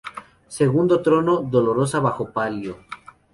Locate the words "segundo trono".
0.47-1.43